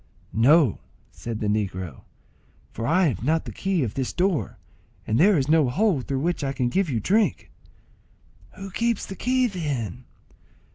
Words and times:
"No," 0.33 0.79
said 1.11 1.39
the 1.41 1.47
negro, 1.47 2.05
"for 2.71 2.87
I 2.87 3.05
have 3.09 3.23
not 3.23 3.45
the 3.45 3.51
key 3.51 3.83
of 3.83 3.93
this 3.93 4.11
door, 4.13 4.57
and 5.05 5.19
there 5.19 5.37
is 5.37 5.47
no 5.47 5.69
hole 5.69 6.01
through 6.01 6.21
which 6.21 6.43
I 6.43 6.53
can 6.53 6.69
give 6.69 6.89
you 6.89 6.99
drink." 6.99 7.51
"Who 8.55 8.71
keeps 8.71 9.05
the 9.05 9.15
key, 9.15 9.45
then?" 9.45 10.05